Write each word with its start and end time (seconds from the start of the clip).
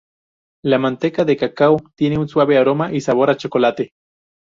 La 0.65 0.79
manteca 0.79 1.23
de 1.25 1.37
cacao 1.37 1.77
tiene 1.95 2.17
un 2.17 2.27
suave 2.27 2.57
aroma 2.57 2.91
y 2.91 3.01
sabor 3.01 3.29
a 3.29 3.37
chocolate. 3.37 3.91